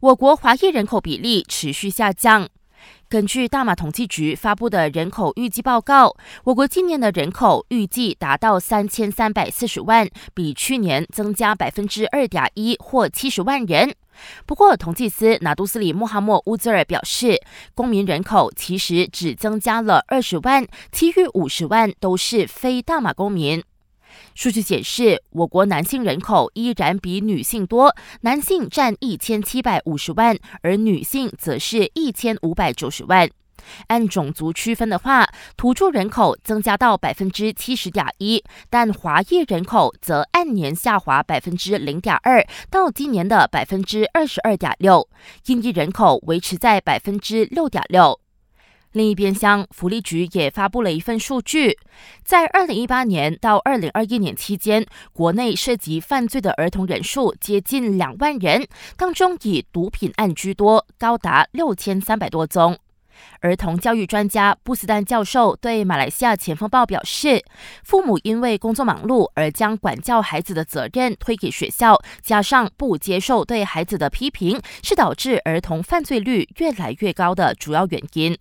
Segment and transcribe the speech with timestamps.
[0.00, 2.48] 我国华裔人口比例持续下降。
[3.06, 13.94] 根据大马统计局发布的人口预计报告，我国今年的人口预计达到三千三百四十万，比去年增加百分之二点一或七十万人。
[14.46, 17.38] 不过，统计司拿督斯里穆哈默乌兹尔表示，
[17.74, 23.62] 公民人口其实只增加了二十万，其余五十万都是非大马公民。
[24.34, 33.28] 数据显示，我国男性人口依然比女性多，男性占一千七百五十万，而女性则是一千五百九十万。
[33.88, 45.06] 按种族区分的话，土著人口增加到百分之七十点一，但华裔人口则按年下滑百分之零点二，到今年的百分之二十二点六。
[45.46, 48.18] 印裔人口维持在百分之六点六。
[48.92, 51.78] 另一边厢，福利局也发布了一份数据，
[52.24, 62.76] 在二零一八年到二零二一年期间，国内涉及犯罪的儿童人数接近两万人，当中以毒品案居多，高达六千三百多宗。
[63.40, 67.44] 儿童教育专家布斯丹教授对马来西亚前锋报表示，
[67.84, 78.36] 父母因为工作忙碌而将管教孩子的责任推给学校，加上不接受对孩子的批评，是导致儿童犯罪率越来越高的主要原因。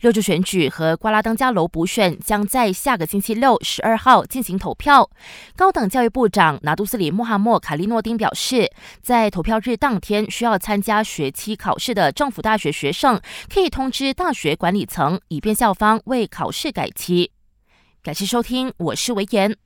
[0.00, 5.10] 六州选举和瓜拉登加楼补选将在下个星期六十二号进行投票。
[5.56, 8.70] 高等教育部长拿督斯里穆哈默卡利诺丁表示，
[9.02, 13.20] 在投票日当天需要参加学期考试的政府大学学生，
[13.52, 17.32] 可以通知大学管理层，以便校方为考试改期。
[18.00, 19.58] 感谢收听，我是维言。